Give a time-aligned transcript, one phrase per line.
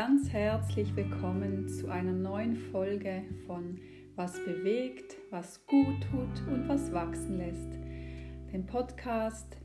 [0.00, 3.78] ganz herzlich willkommen zu einer neuen Folge von
[4.16, 7.74] Was bewegt, was gut tut und was wachsen lässt.
[8.50, 9.58] Den Podcast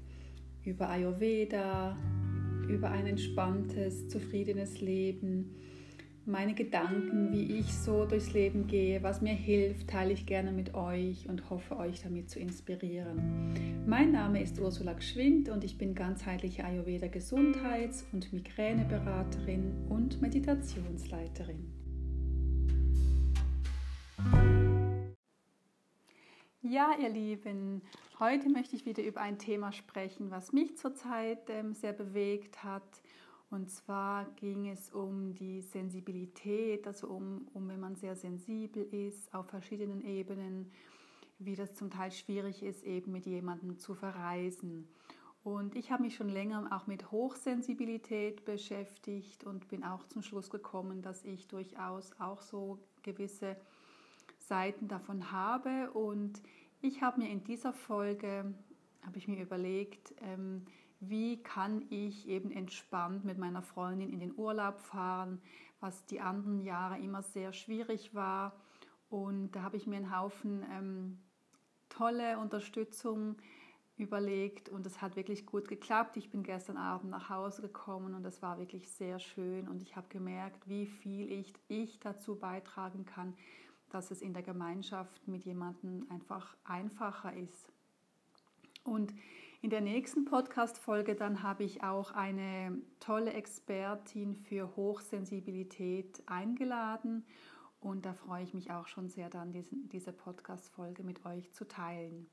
[0.65, 1.97] über Ayurveda,
[2.67, 5.55] über ein entspanntes, zufriedenes Leben
[6.27, 10.73] meine Gedanken, wie ich so durchs Leben gehe, was mir hilft, teile ich gerne mit
[10.73, 13.85] euch und hoffe euch damit zu inspirieren.
[13.85, 21.71] Mein Name ist Ursula Gschwind und ich bin ganzheitliche Ayurveda Gesundheits- und Migräneberaterin und Meditationsleiterin.
[26.63, 27.83] Ja, ihr Lieben,
[28.19, 32.81] heute möchte ich wieder über ein Thema sprechen, was mich zurzeit ähm, sehr bewegt hat
[33.55, 39.33] und zwar ging es um die Sensibilität, also um, um wenn man sehr sensibel ist
[39.33, 40.71] auf verschiedenen Ebenen,
[41.39, 44.89] wie das zum Teil schwierig ist, eben mit jemandem zu verreisen.
[45.45, 50.49] Und ich habe mich schon länger auch mit Hochsensibilität beschäftigt und bin auch zum Schluss
[50.49, 53.55] gekommen, dass ich durchaus auch so gewisse
[54.37, 55.91] Seiten davon habe.
[55.91, 56.41] Und
[56.81, 58.53] ich habe mir in dieser Folge,
[59.05, 60.65] habe ich mir überlegt, ähm,
[60.99, 65.41] wie kann ich eben entspannt mit meiner Freundin in den Urlaub fahren,
[65.79, 68.53] was die anderen Jahre immer sehr schwierig war.
[69.09, 71.19] Und da habe ich mir einen Haufen ähm,
[71.89, 73.35] tolle Unterstützung
[73.97, 76.17] überlegt und es hat wirklich gut geklappt.
[76.17, 79.95] Ich bin gestern Abend nach Hause gekommen und es war wirklich sehr schön und ich
[79.95, 83.33] habe gemerkt, wie viel ich, ich dazu beitragen kann,
[83.89, 87.71] dass es in der Gemeinschaft mit jemandem einfach einfacher ist.
[88.83, 89.13] Und
[89.65, 97.25] in der nächsten Podcast-Folge dann habe ich auch eine tolle Expertin für Hochsensibilität eingeladen
[97.79, 99.53] und da freue ich mich auch schon sehr dann,
[99.91, 102.27] diese Podcast-Folge mit euch zu teilen.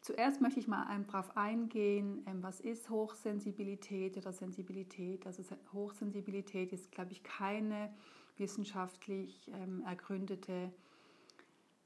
[0.00, 5.26] Zuerst möchte ich mal darauf eingehen, ähm, was ist Hochsensibilität oder Sensibilität.
[5.26, 5.42] Also
[5.74, 7.92] Hochsensibilität ist, glaube ich, keine
[8.38, 10.72] wissenschaftlich ähm, ergründete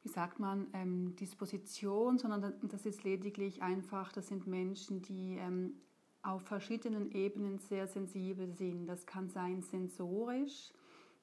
[0.08, 5.74] wie sagt man, ähm, Disposition, sondern das ist lediglich einfach, das sind Menschen, die ähm,
[6.22, 8.86] auf verschiedenen Ebenen sehr sensibel sind.
[8.86, 10.72] Das kann sein sensorisch,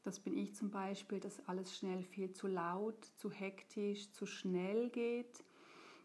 [0.03, 4.91] das bin ich zum Beispiel, dass alles schnell viel zu laut, zu hektisch, zu schnell
[4.91, 5.43] geht.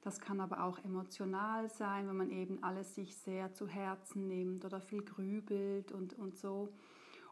[0.00, 4.64] Das kann aber auch emotional sein, wenn man eben alles sich sehr zu Herzen nimmt
[4.64, 6.72] oder viel grübelt und, und so.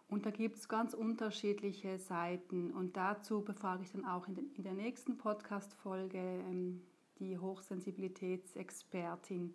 [0.09, 2.73] Und da gibt es ganz unterschiedliche Seiten.
[2.73, 6.81] Und dazu befrage ich dann auch in, den, in der nächsten Podcast-Folge ähm,
[7.19, 9.55] die Hochsensibilitätsexpertin.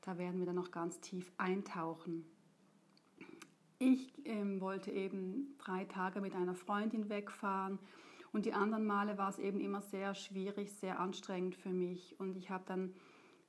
[0.00, 2.24] Da werden wir dann noch ganz tief eintauchen.
[3.78, 7.78] Ich ähm, wollte eben drei Tage mit einer Freundin wegfahren
[8.32, 12.18] und die anderen Male war es eben immer sehr schwierig, sehr anstrengend für mich.
[12.18, 12.94] Und ich habe dann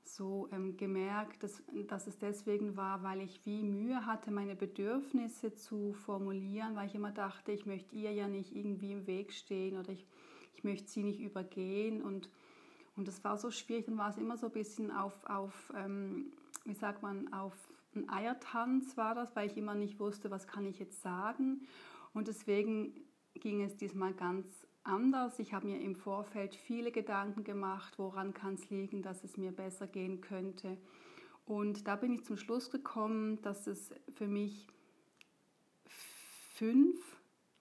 [0.08, 5.54] so ähm, gemerkt, dass, dass es deswegen war, weil ich wie Mühe hatte, meine Bedürfnisse
[5.54, 9.78] zu formulieren, weil ich immer dachte, ich möchte ihr ja nicht irgendwie im Weg stehen
[9.78, 10.06] oder ich,
[10.56, 12.02] ich möchte sie nicht übergehen.
[12.02, 12.30] Und,
[12.96, 16.32] und das war so schwierig, dann war es immer so ein bisschen auf, auf ähm,
[16.66, 17.56] wie sagt man, auf
[17.96, 21.68] einen Eiertanz war das, weil ich immer nicht wusste, was kann ich jetzt sagen.
[22.14, 22.94] Und deswegen
[23.36, 24.46] ging es diesmal ganz
[24.84, 25.40] anders.
[25.40, 29.52] Ich habe mir im Vorfeld viele Gedanken gemacht, woran kann es liegen, dass es mir
[29.52, 30.78] besser gehen könnte.
[31.46, 34.68] Und da bin ich zum Schluss gekommen, dass es für mich
[36.54, 37.00] fünf,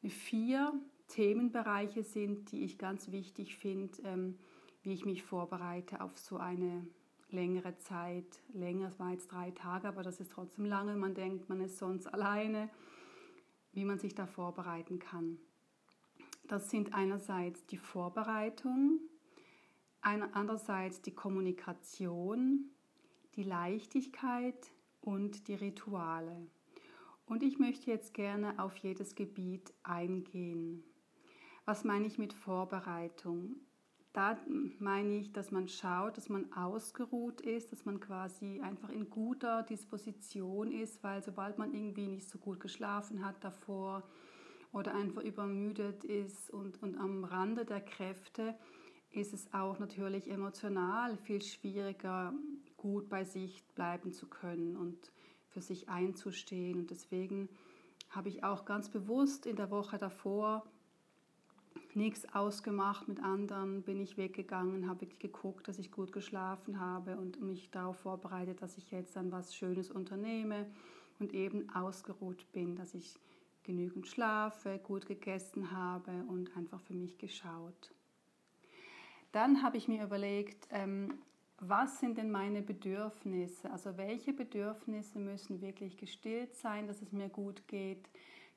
[0.02, 0.72] vier
[1.08, 4.38] Themenbereiche sind, die ich ganz wichtig finde, ähm,
[4.82, 6.86] wie ich mich vorbereite auf so eine
[7.30, 8.42] längere Zeit.
[8.52, 10.96] Länger, es war jetzt drei Tage, aber das ist trotzdem lange.
[10.96, 12.68] Man denkt, man ist sonst alleine,
[13.72, 15.38] wie man sich da vorbereiten kann.
[16.52, 19.00] Das sind einerseits die Vorbereitung,
[20.02, 22.66] andererseits die Kommunikation,
[23.36, 24.70] die Leichtigkeit
[25.00, 26.46] und die Rituale.
[27.24, 30.84] Und ich möchte jetzt gerne auf jedes Gebiet eingehen.
[31.64, 33.56] Was meine ich mit Vorbereitung?
[34.12, 34.36] Da
[34.78, 39.62] meine ich, dass man schaut, dass man ausgeruht ist, dass man quasi einfach in guter
[39.62, 44.02] Disposition ist, weil sobald man irgendwie nicht so gut geschlafen hat davor,
[44.72, 48.54] oder einfach übermüdet ist und, und am Rande der Kräfte,
[49.10, 52.32] ist es auch natürlich emotional viel schwieriger,
[52.76, 55.12] gut bei sich bleiben zu können und
[55.48, 56.80] für sich einzustehen.
[56.80, 57.48] Und deswegen
[58.08, 60.64] habe ich auch ganz bewusst in der Woche davor
[61.94, 67.42] nichts ausgemacht mit anderen, bin ich weggegangen, habe geguckt, dass ich gut geschlafen habe und
[67.42, 70.66] mich darauf vorbereitet, dass ich jetzt dann was Schönes unternehme
[71.18, 73.18] und eben ausgeruht bin, dass ich
[73.62, 77.92] genügend schlafe, gut gegessen habe und einfach für mich geschaut.
[79.32, 81.14] Dann habe ich mir überlegt, ähm,
[81.58, 83.70] was sind denn meine Bedürfnisse?
[83.70, 88.08] Also welche Bedürfnisse müssen wirklich gestillt sein, dass es mir gut geht?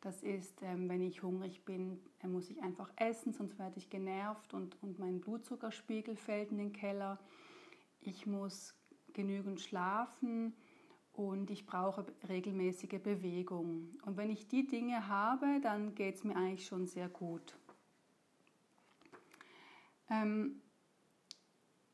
[0.01, 3.89] Das ist, ähm, wenn ich hungrig bin, äh, muss ich einfach essen, sonst werde ich
[3.89, 7.19] genervt und, und mein Blutzuckerspiegel fällt in den Keller.
[8.01, 8.75] Ich muss
[9.13, 10.53] genügend schlafen
[11.17, 13.89] und ich brauche regelmäßige Bewegung.
[14.05, 17.57] Und wenn ich die Dinge habe, dann geht es mir eigentlich schon sehr gut.
[20.09, 20.61] Ähm,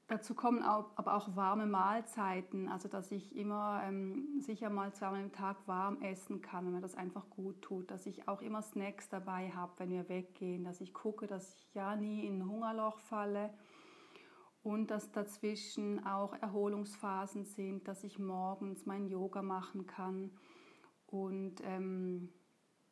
[0.07, 5.23] dazu kommen auch, aber auch warme Mahlzeiten, also dass ich immer ähm, sicher mal zweimal
[5.23, 8.61] am Tag warm essen kann, wenn mir das einfach gut tut, dass ich auch immer
[8.61, 12.49] Snacks dabei habe, wenn wir weggehen, dass ich gucke, dass ich ja nie in ein
[12.49, 13.51] Hungerloch falle
[14.63, 20.31] und dass dazwischen auch Erholungsphasen sind, dass ich morgens mein Yoga machen kann
[21.07, 22.29] und ähm,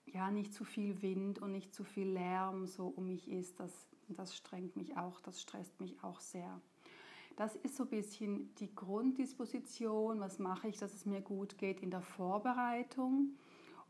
[0.06, 3.60] ja, nicht zu viel Wind und nicht zu viel Lärm so um mich ist.
[3.60, 6.60] Das, das strengt mich auch, das stresst mich auch sehr.
[7.36, 10.20] Das ist so ein bisschen die Grunddisposition.
[10.20, 13.38] Was mache ich, dass es mir gut geht in der Vorbereitung?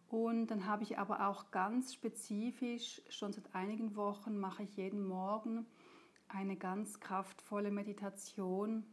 [0.09, 5.07] Und dann habe ich aber auch ganz spezifisch, schon seit einigen Wochen mache ich jeden
[5.07, 5.65] Morgen
[6.29, 8.85] eine ganz kraftvolle Meditation,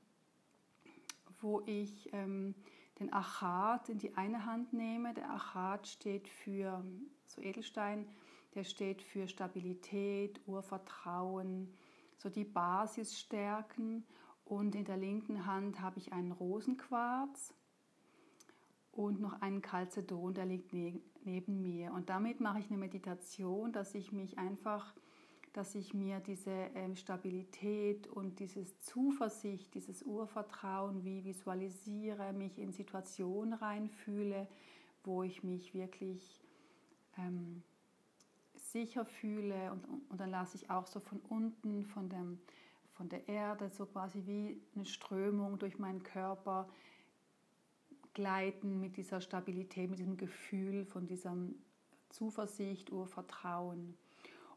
[1.40, 2.54] wo ich ähm,
[2.98, 5.14] den Achat in die eine Hand nehme.
[5.14, 6.84] Der Achat steht für,
[7.26, 8.08] so Edelstein,
[8.54, 11.74] der steht für Stabilität, Urvertrauen,
[12.16, 14.04] so die Basis stärken.
[14.44, 17.52] Und in der linken Hand habe ich einen Rosenquarz
[18.92, 21.92] und noch einen Calcedon, der liegt ne neben mir.
[21.92, 24.94] Und damit mache ich eine Meditation, dass ich mich einfach
[25.56, 32.72] dass ich mir diese ähm, Stabilität und dieses Zuversicht, dieses Urvertrauen wie visualisiere, mich in
[32.72, 34.48] Situationen reinfühle,
[35.02, 36.44] wo ich mich wirklich
[37.16, 37.62] ähm,
[38.54, 42.38] sicher fühle und, und dann lasse ich auch so von unten, von, dem,
[42.92, 46.68] von der Erde, so quasi wie eine Strömung durch meinen Körper
[48.12, 51.34] gleiten mit dieser Stabilität, mit diesem Gefühl von dieser
[52.10, 53.96] Zuversicht, Urvertrauen.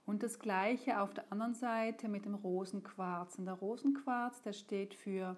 [0.10, 3.38] Und das gleiche auf der anderen Seite mit dem Rosenquarz.
[3.38, 5.38] Und der Rosenquarz, der steht für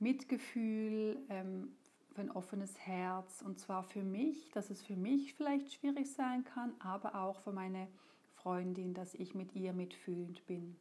[0.00, 1.76] Mitgefühl, ähm,
[2.12, 3.40] für ein offenes Herz.
[3.40, 7.52] Und zwar für mich, dass es für mich vielleicht schwierig sein kann, aber auch für
[7.52, 7.86] meine
[8.34, 10.74] Freundin, dass ich mit ihr mitfühlend bin.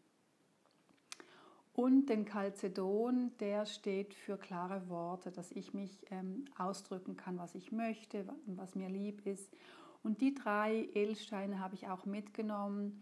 [1.75, 7.53] Und den Calcedon, der steht für klare Worte, dass ich mich ähm, ausdrücken kann, was
[7.53, 9.55] ich möchte, was mir lieb ist.
[10.03, 13.01] Und die drei Edelsteine habe ich auch mitgenommen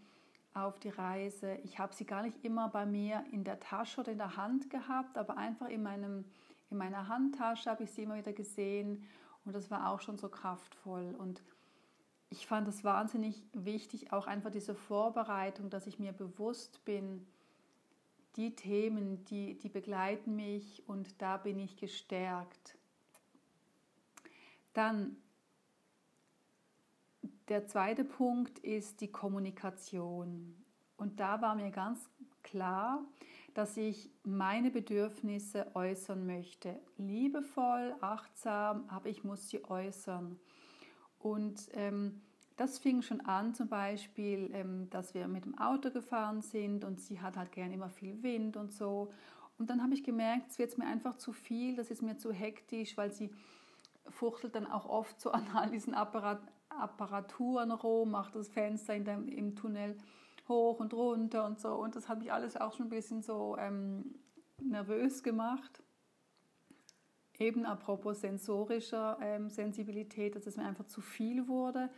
[0.54, 1.56] auf die Reise.
[1.64, 4.70] Ich habe sie gar nicht immer bei mir in der Tasche oder in der Hand
[4.70, 6.24] gehabt, aber einfach in, meinem,
[6.70, 9.04] in meiner Handtasche habe ich sie immer wieder gesehen
[9.44, 11.14] und das war auch schon so kraftvoll.
[11.18, 11.42] Und
[12.30, 17.26] ich fand es wahnsinnig wichtig, auch einfach diese Vorbereitung, dass ich mir bewusst bin,
[18.36, 22.78] die Themen, die, die begleiten mich und da bin ich gestärkt.
[24.72, 25.16] Dann
[27.48, 30.54] der zweite Punkt ist die Kommunikation.
[30.96, 32.08] Und da war mir ganz
[32.42, 33.04] klar,
[33.54, 36.80] dass ich meine Bedürfnisse äußern möchte.
[36.96, 40.38] Liebevoll, achtsam, aber ich muss sie äußern.
[41.18, 42.22] Und ähm,
[42.56, 47.00] das fing schon an, zum Beispiel, ähm, dass wir mit dem Auto gefahren sind und
[47.00, 49.10] sie hat halt gern immer viel Wind und so.
[49.58, 52.32] Und dann habe ich gemerkt, es wird mir einfach zu viel, das ist mir zu
[52.32, 53.30] hektisch, weil sie
[54.08, 56.40] fuchtelt dann auch oft so an all diesen Apparat,
[56.80, 59.96] Apparaturen rum, macht das Fenster in dem, im Tunnel
[60.48, 61.74] hoch und runter und so.
[61.74, 64.14] Und das hat mich alles auch schon ein bisschen so ähm,
[64.60, 65.82] nervös gemacht.
[67.38, 71.90] Eben apropos sensorischer ähm, Sensibilität, dass es mir einfach zu viel wurde.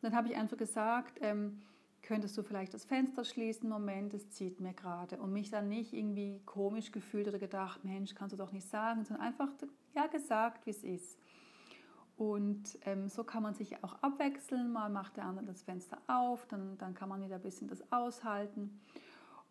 [0.00, 1.62] Dann habe ich einfach gesagt, ähm,
[2.02, 5.18] könntest du vielleicht das Fenster schließen, Moment, es zieht mir gerade.
[5.18, 9.04] Und mich dann nicht irgendwie komisch gefühlt oder gedacht, Mensch, kannst du doch nicht sagen,
[9.04, 9.48] sondern einfach
[9.94, 11.18] ja gesagt, wie es ist.
[12.22, 14.72] Und ähm, so kann man sich auch abwechseln.
[14.72, 17.82] Mal macht der andere das Fenster auf, dann, dann kann man wieder ein bisschen das
[17.90, 18.80] aushalten.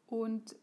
[0.07, 0.55] Und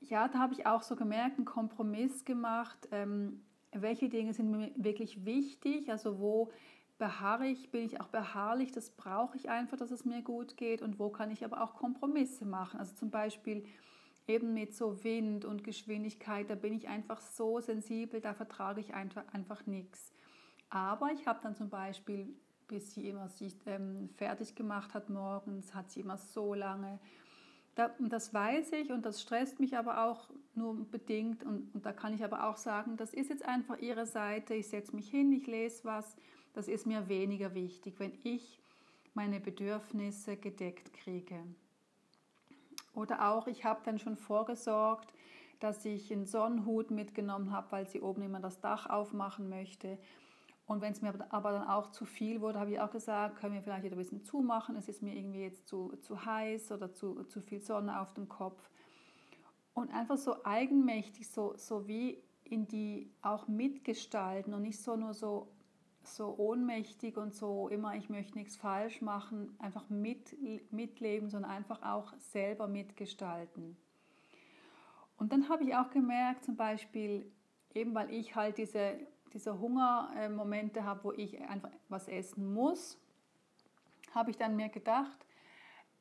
[0.00, 2.88] ja, da habe ich auch so gemerkt, einen Kompromiss gemacht.
[2.92, 5.90] Ähm, welche Dinge sind mir wirklich wichtig?
[5.90, 6.50] Also wo
[6.96, 10.80] beharre ich, bin ich auch beharrlich, das brauche ich einfach, dass es mir gut geht.
[10.80, 12.80] Und wo kann ich aber auch Kompromisse machen?
[12.80, 13.66] Also zum Beispiel
[14.26, 18.94] eben mit so Wind und Geschwindigkeit, da bin ich einfach so sensibel, da vertrage ich
[18.94, 20.12] einfach, einfach nichts.
[20.68, 22.28] Aber ich habe dann zum Beispiel,
[22.68, 27.00] bis sie immer sich ähm, fertig gemacht hat morgens, hat sie immer so lange.
[27.74, 31.42] Da, das weiß ich und das stresst mich aber auch nur bedingt.
[31.44, 34.54] Und, und da kann ich aber auch sagen, das ist jetzt einfach ihre Seite.
[34.54, 36.16] Ich setze mich hin, ich lese was.
[36.52, 38.60] Das ist mir weniger wichtig, wenn ich
[39.14, 41.42] meine Bedürfnisse gedeckt kriege.
[43.00, 45.12] Oder auch, ich habe dann schon vorgesorgt,
[45.58, 49.98] dass ich einen Sonnenhut mitgenommen habe, weil sie oben immer das Dach aufmachen möchte.
[50.66, 53.54] Und wenn es mir aber dann auch zu viel wurde, habe ich auch gesagt, können
[53.54, 54.76] wir vielleicht wieder ein bisschen zumachen.
[54.76, 58.28] Es ist mir irgendwie jetzt zu, zu heiß oder zu, zu viel Sonne auf dem
[58.28, 58.70] Kopf.
[59.74, 65.14] Und einfach so eigenmächtig, so, so wie in die auch mitgestalten und nicht so nur
[65.14, 65.48] so,
[66.16, 70.36] so ohnmächtig und so immer, ich möchte nichts falsch machen, einfach mit,
[70.72, 73.76] mitleben, sondern einfach auch selber mitgestalten.
[75.16, 77.30] Und dann habe ich auch gemerkt, zum Beispiel,
[77.74, 78.98] eben weil ich halt diese
[79.32, 82.98] diese Hungermomente habe, wo ich einfach was essen muss,
[84.14, 85.26] habe ich dann mir gedacht,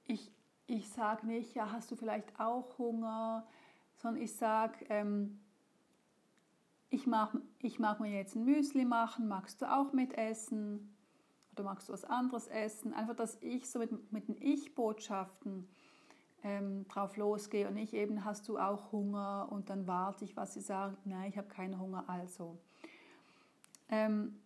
[0.06, 0.32] ich,
[0.66, 3.48] ich sage nicht, ja, hast du vielleicht auch Hunger,
[3.98, 5.40] sondern ich sage, ähm,
[6.90, 10.96] ich mag, ich mag mir jetzt ein Müsli machen, magst du auch mitessen?
[11.54, 12.94] Oder magst du was anderes essen?
[12.94, 15.68] Einfach, dass ich so mit, mit den Ich-Botschaften
[16.44, 19.48] ähm, drauf losgehe und nicht eben, hast du auch Hunger?
[19.52, 22.58] Und dann warte ich, was sie sagt, nein, ich habe keinen Hunger, also.
[23.90, 24.40] Ähm,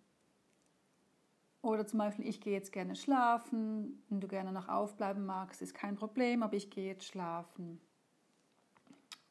[1.62, 5.74] oder zum Beispiel, ich gehe jetzt gerne schlafen, wenn du gerne noch aufbleiben magst, ist
[5.74, 7.80] kein Problem, aber ich gehe jetzt schlafen.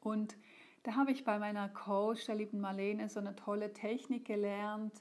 [0.00, 0.36] Und
[0.82, 4.92] da habe ich bei meiner Coach, der lieben Marlene, so eine tolle Technik gelernt,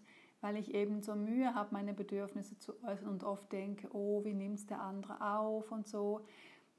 [0.42, 4.34] weil ich eben so Mühe habe, meine Bedürfnisse zu äußern und oft denke, oh, wie
[4.34, 6.26] nimmt der andere auf und so,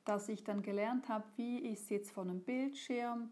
[0.04, 3.30] dass ich dann gelernt habe, wie ich sitze vor einem Bildschirm,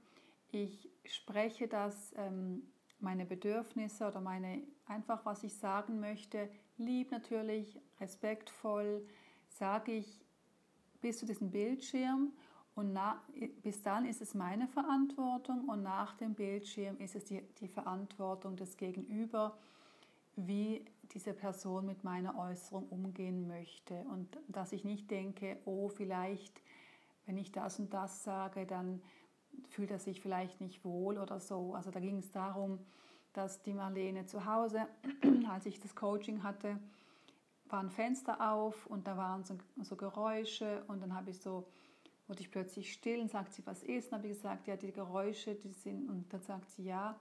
[0.53, 2.63] ich spreche das ähm,
[2.99, 9.07] meine Bedürfnisse oder meine einfach was ich sagen möchte, lieb natürlich, respektvoll,
[9.49, 10.21] sage ich
[11.01, 12.33] bis zu diesem Bildschirm
[12.81, 13.21] und na,
[13.63, 18.57] bis dann ist es meine Verantwortung und nach dem Bildschirm ist es die, die Verantwortung
[18.57, 19.59] des Gegenüber,
[20.35, 26.63] wie diese Person mit meiner Äußerung umgehen möchte und dass ich nicht denke, oh vielleicht,
[27.27, 29.03] wenn ich das und das sage, dann
[29.69, 31.75] fühlt er sich vielleicht nicht wohl oder so.
[31.75, 32.79] Also da ging es darum,
[33.35, 34.87] dass die Marlene zu Hause,
[35.51, 36.79] als ich das Coaching hatte,
[37.69, 41.67] war ein Fenster auf und da waren so, so Geräusche und dann habe ich so,
[42.31, 44.09] wurde ich plötzlich still und sagt sie, was ist?
[44.09, 47.19] Und habe ich gesagt, ja, die Geräusche, die sind, und dann sagt sie, ja,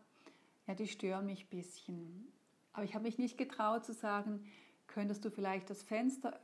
[0.68, 2.32] ja, die stören mich ein bisschen.
[2.74, 4.46] Aber ich habe mich nicht getraut zu sagen,
[4.88, 6.40] könntest du vielleicht das Fenster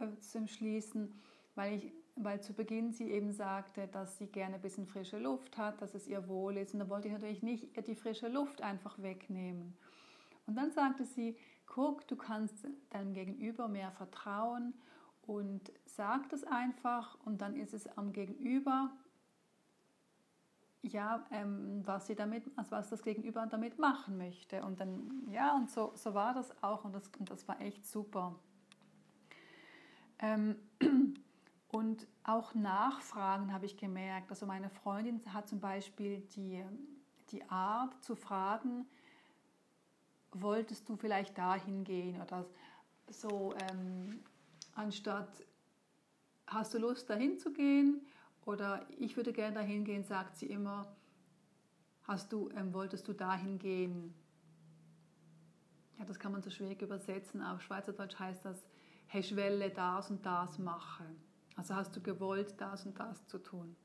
[0.47, 1.13] schließen,
[1.53, 5.57] weil ich weil zu Beginn sie eben sagte, dass sie gerne ein bisschen frische Luft
[5.57, 6.73] hat, dass es ihr wohl ist.
[6.73, 9.75] Und da wollte ich natürlich nicht ihr die frische Luft einfach wegnehmen.
[10.47, 14.73] Und dann sagte sie, guck, du kannst deinem Gegenüber mehr vertrauen
[15.27, 18.91] und sag das einfach und dann ist es am Gegenüber,
[20.81, 24.63] ja, ähm, was sie damit, also was das Gegenüber damit machen möchte.
[24.63, 27.85] Und dann, ja, und so, so war das auch und das, und das war echt
[27.87, 28.35] super.
[30.19, 30.55] Ähm,
[31.75, 34.29] Und auch Nachfragen habe ich gemerkt.
[34.29, 36.63] Also meine Freundin hat zum Beispiel die,
[37.31, 38.85] die Art zu fragen,
[40.31, 42.45] wolltest du vielleicht dahin gehen oder
[43.09, 44.23] so, ähm,
[44.75, 45.43] anstatt
[46.47, 48.01] hast du Lust dahin zu gehen
[48.45, 50.95] oder ich würde gerne dahin gehen, sagt sie immer,
[52.03, 54.13] hast du, ähm, wolltest du dahin gehen?
[55.97, 57.41] Ja, das kann man so schwierig übersetzen.
[57.41, 58.67] Auf Schweizerdeutsch heißt das,
[59.07, 61.05] hey, Schwelle das und das machen.
[61.55, 63.75] Also hast du gewollt, das und das zu tun.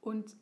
[0.00, 0.36] Und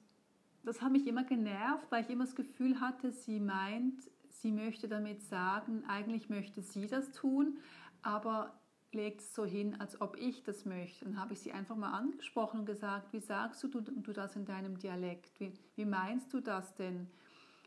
[0.63, 4.89] das hat mich immer genervt, weil ich immer das Gefühl hatte, sie meint, sie möchte
[4.89, 7.59] damit sagen, eigentlich möchte sie das tun,
[8.03, 8.59] aber
[8.95, 11.05] legt es so hin, als ob ich das möchte.
[11.05, 14.37] Dann habe ich sie einfach mal angesprochen und gesagt, wie sagst du, du, du das
[14.37, 15.39] in deinem Dialekt?
[15.41, 17.09] Wie, wie meinst du das denn?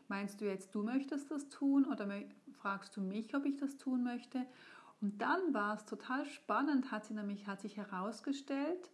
[0.08, 2.08] Meinst du jetzt, du möchtest das tun oder
[2.52, 4.46] fragst du mich, ob ich das tun möchte?
[5.00, 8.90] Und dann war es total spannend, hat sie nämlich hat sich herausgestellt,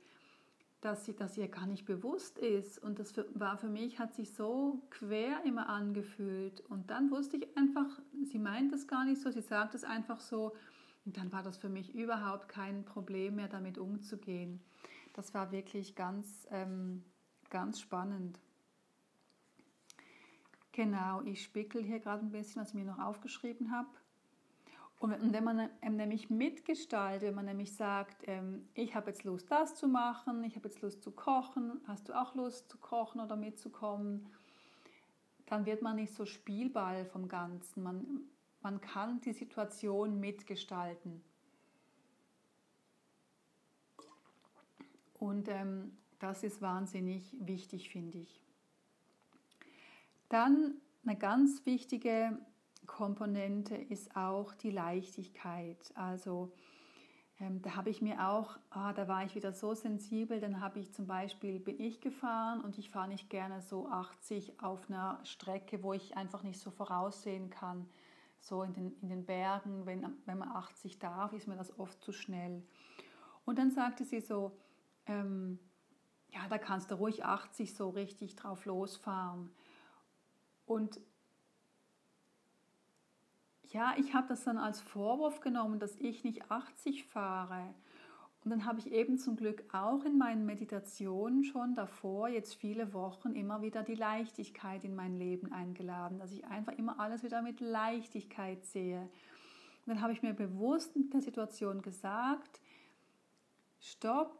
[0.80, 4.34] dass sie dass ihr gar nicht bewusst ist und das war für mich hat sich
[4.34, 7.86] so quer immer angefühlt und dann wusste ich einfach,
[8.24, 10.52] sie meint es gar nicht so, sie sagt es einfach so
[11.04, 14.60] und dann war das für mich überhaupt kein Problem mehr damit umzugehen.
[15.12, 17.04] Das war wirklich ganz ähm,
[17.54, 18.40] ganz spannend.
[20.72, 23.88] Genau, ich spickel hier gerade ein bisschen, was ich mir noch aufgeschrieben habe.
[24.98, 29.50] Und wenn man ähm, nämlich mitgestaltet, wenn man nämlich sagt, ähm, ich habe jetzt Lust,
[29.52, 33.20] das zu machen, ich habe jetzt Lust zu kochen, hast du auch Lust zu kochen
[33.20, 34.26] oder mitzukommen,
[35.46, 37.82] dann wird man nicht so Spielball vom Ganzen.
[37.84, 38.22] Man,
[38.64, 41.22] man kann die Situation mitgestalten.
[45.12, 48.42] Und ähm, das ist wahnsinnig wichtig, finde ich.
[50.30, 52.38] Dann eine ganz wichtige
[52.86, 55.92] Komponente ist auch die Leichtigkeit.
[55.94, 56.50] Also
[57.40, 60.80] ähm, da habe ich mir auch, ah, da war ich wieder so sensibel, dann habe
[60.80, 65.20] ich zum Beispiel, bin ich gefahren und ich fahre nicht gerne so 80 auf einer
[65.24, 67.86] Strecke, wo ich einfach nicht so voraussehen kann,
[68.44, 72.00] so in den, in den Bergen, wenn, wenn man 80 darf, ist mir das oft
[72.02, 72.62] zu schnell.
[73.46, 74.56] Und dann sagte sie so,
[75.06, 75.58] ähm,
[76.30, 79.50] ja, da kannst du ruhig 80 so richtig drauf losfahren.
[80.66, 81.00] Und
[83.68, 87.74] ja, ich habe das dann als Vorwurf genommen, dass ich nicht 80 fahre.
[88.44, 92.92] Und dann habe ich eben zum Glück auch in meinen Meditationen schon davor, jetzt viele
[92.92, 97.40] Wochen, immer wieder die Leichtigkeit in mein Leben eingeladen, dass ich einfach immer alles wieder
[97.40, 99.00] mit Leichtigkeit sehe.
[99.00, 102.60] Und dann habe ich mir bewusst in der Situation gesagt,
[103.80, 104.38] stopp,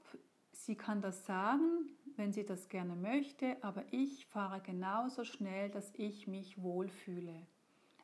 [0.53, 5.93] sie kann das sagen, wenn sie das gerne möchte, aber ich fahre genauso schnell, dass
[5.97, 7.47] ich mich wohlfühle.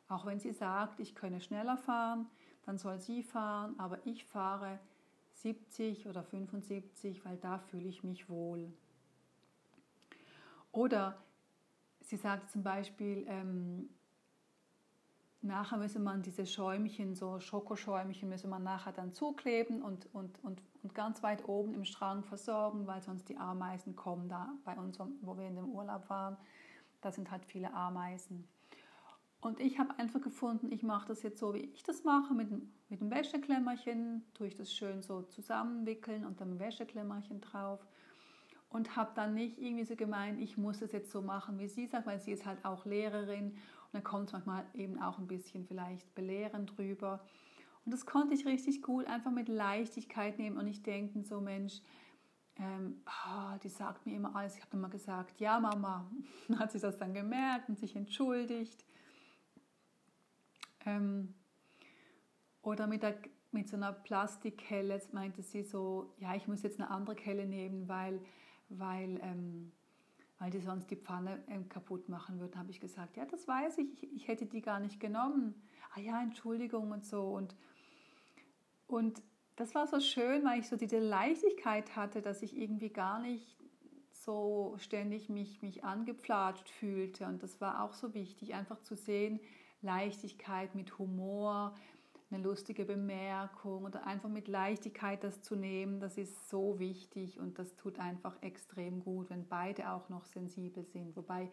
[0.07, 2.27] Auch wenn sie sagt, ich könne schneller fahren,
[2.65, 4.79] dann soll sie fahren, aber ich fahre
[5.41, 8.71] 70 oder 75, weil da fühle ich mich wohl.
[10.71, 11.17] Oder
[12.01, 13.89] sie sagt zum Beispiel, ähm,
[15.41, 20.61] nachher müsse man diese Schäumchen, so Schokoschäumchen, müsse man nachher dann zukleben und, und, und,
[20.83, 24.99] und ganz weit oben im Schrank versorgen, weil sonst die Ameisen kommen da bei uns,
[25.21, 26.37] wo wir in dem Urlaub waren.
[27.01, 28.47] Da sind halt viele Ameisen.
[29.41, 32.49] Und ich habe einfach gefunden, ich mache das jetzt so, wie ich das mache, mit,
[32.89, 37.85] mit dem Wäscheklemmerchen, tue ich das schön so zusammenwickeln und dann Wäscheklemmerchen drauf.
[38.69, 41.87] Und habe dann nicht irgendwie so gemeint, ich muss das jetzt so machen, wie sie
[41.87, 43.47] sagt, weil sie ist halt auch Lehrerin.
[43.47, 47.25] Und dann kommt es manchmal eben auch ein bisschen vielleicht belehrend drüber.
[47.83, 51.81] Und das konnte ich richtig gut einfach mit Leichtigkeit nehmen und nicht denken, so Mensch,
[52.57, 54.55] ähm, oh, die sagt mir immer alles.
[54.55, 56.09] Ich habe dann mal gesagt, ja Mama.
[56.47, 58.85] Dann hat sie das dann gemerkt und sich entschuldigt.
[60.85, 61.33] Ähm,
[62.61, 63.17] oder mit, der,
[63.51, 67.87] mit so einer Plastikkelle, meinte sie so, ja, ich muss jetzt eine andere Kelle nehmen,
[67.87, 68.21] weil,
[68.69, 69.71] weil, ähm,
[70.39, 72.57] weil die sonst die Pfanne ähm, kaputt machen würden.
[72.57, 75.55] habe ich gesagt, ja, das weiß ich, ich, ich hätte die gar nicht genommen.
[75.95, 77.23] Ah ja, Entschuldigung und so.
[77.23, 77.55] Und,
[78.87, 79.21] und
[79.55, 83.57] das war so schön, weil ich so diese Leichtigkeit hatte, dass ich irgendwie gar nicht
[84.11, 87.25] so ständig mich, mich angepflatscht fühlte.
[87.25, 89.39] Und das war auch so wichtig, einfach zu sehen,
[89.81, 91.75] Leichtigkeit, mit Humor,
[92.29, 97.59] eine lustige Bemerkung oder einfach mit Leichtigkeit das zu nehmen, das ist so wichtig und
[97.59, 101.15] das tut einfach extrem gut, wenn beide auch noch sensibel sind.
[101.17, 101.51] Wobei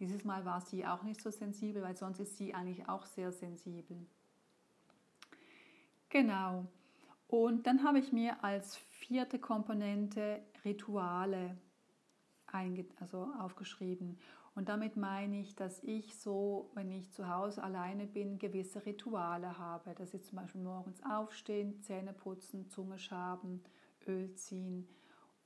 [0.00, 3.32] dieses Mal war sie auch nicht so sensibel, weil sonst ist sie eigentlich auch sehr
[3.32, 3.96] sensibel.
[6.08, 6.66] Genau.
[7.28, 11.56] Und dann habe ich mir als vierte Komponente Rituale
[13.00, 14.18] also aufgeschrieben.
[14.56, 19.58] Und damit meine ich, dass ich so, wenn ich zu Hause alleine bin, gewisse Rituale
[19.58, 19.94] habe.
[19.94, 23.62] Das ist zum Beispiel morgens aufstehen, Zähne putzen, Zunge schaben,
[24.06, 24.88] Öl ziehen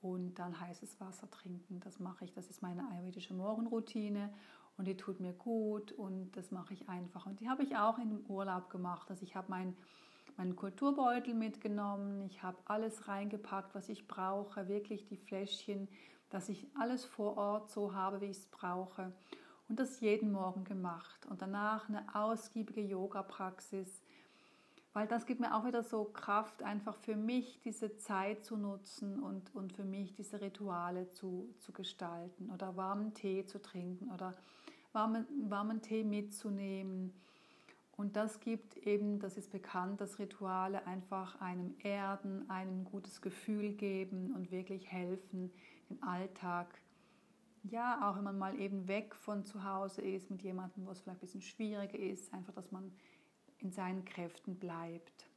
[0.00, 1.80] und dann heißes Wasser trinken.
[1.80, 2.32] Das mache ich.
[2.32, 4.32] Das ist meine ayurvedische Morgenroutine
[4.78, 7.26] und die tut mir gut und das mache ich einfach.
[7.26, 9.10] Und die habe ich auch dem Urlaub gemacht.
[9.10, 15.16] Also ich habe meinen Kulturbeutel mitgenommen, ich habe alles reingepackt, was ich brauche, wirklich die
[15.16, 15.88] Fläschchen
[16.30, 19.12] dass ich alles vor Ort so habe, wie ich es brauche.
[19.68, 21.26] Und das jeden Morgen gemacht.
[21.26, 24.02] Und danach eine ausgiebige Yoga-Praxis,
[24.92, 29.20] weil das gibt mir auch wieder so Kraft, einfach für mich diese Zeit zu nutzen
[29.20, 34.34] und, und für mich diese Rituale zu, zu gestalten oder warmen Tee zu trinken oder
[34.92, 37.12] warmen, warmen Tee mitzunehmen.
[37.96, 43.74] Und das gibt eben, das ist bekannt, dass Rituale einfach einem Erden, einem gutes Gefühl
[43.74, 45.52] geben und wirklich helfen,
[45.90, 46.80] im Alltag,
[47.62, 51.00] ja, auch wenn man mal eben weg von zu Hause ist mit jemandem, wo es
[51.00, 52.92] vielleicht ein bisschen schwieriger ist, einfach, dass man
[53.58, 55.28] in seinen Kräften bleibt.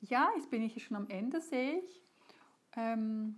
[0.00, 2.02] Ja, jetzt bin ich schon am Ende, sehe ich.
[2.76, 3.36] Ähm,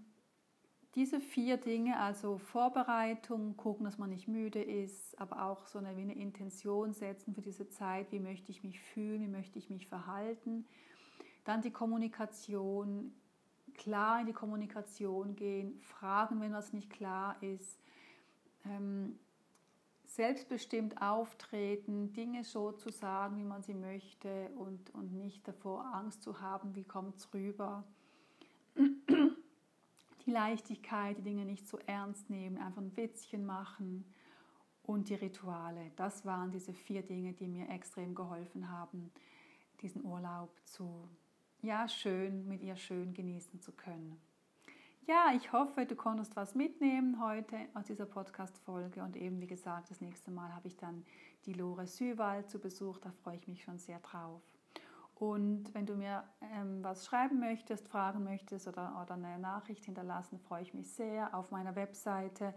[0.95, 5.91] diese vier Dinge, also Vorbereitung, gucken, dass man nicht müde ist, aber auch so eine,
[5.91, 9.89] eine Intention setzen für diese Zeit, wie möchte ich mich fühlen, wie möchte ich mich
[9.89, 10.67] verhalten.
[11.45, 13.15] Dann die Kommunikation,
[13.77, 17.79] klar in die Kommunikation gehen, fragen, wenn was nicht klar ist,
[18.65, 19.19] ähm,
[20.07, 26.23] selbstbestimmt auftreten, Dinge so zu sagen, wie man sie möchte und, und nicht davor Angst
[26.23, 27.85] zu haben, wie kommt es rüber.
[28.77, 34.05] Die Leichtigkeit, die Dinge nicht so ernst nehmen, einfach ein Witzchen machen
[34.83, 35.93] und die Rituale.
[35.97, 39.13] Das waren diese vier Dinge, die mir extrem geholfen haben,
[39.83, 41.09] diesen Urlaub zu
[41.67, 44.21] ja, schön, mit ihr schön genießen zu können.
[45.09, 49.91] Ja, ich hoffe, du konntest was mitnehmen heute aus dieser Podcast-Folge und eben, wie gesagt,
[49.91, 51.05] das nächste Mal habe ich dann
[51.45, 54.41] die Lore Süwald zu Besuch, da freue ich mich schon sehr drauf.
[55.17, 60.39] Und wenn du mir ähm, was schreiben möchtest, fragen möchtest oder, oder eine Nachricht hinterlassen,
[60.39, 62.55] freue ich mich sehr auf meiner Webseite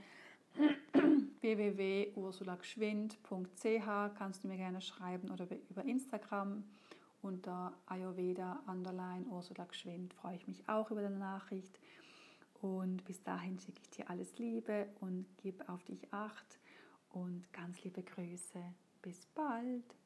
[1.42, 6.64] www.ursulagschwind.ch kannst du mir gerne schreiben oder über Instagram
[7.22, 11.80] unter Ayurveda underline Ursula Geschwind freue ich mich auch über deine Nachricht.
[12.62, 16.60] Und bis dahin schicke ich dir alles Liebe und gib auf dich Acht
[17.12, 18.62] und ganz liebe Grüße.
[19.02, 19.99] Bis bald.